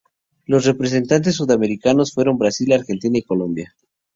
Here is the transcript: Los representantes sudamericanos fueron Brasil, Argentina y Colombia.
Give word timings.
Los 0.47 0.65
representantes 0.65 1.35
sudamericanos 1.35 2.11
fueron 2.11 2.39
Brasil, 2.39 2.73
Argentina 2.73 3.19
y 3.19 3.21
Colombia. 3.21 3.75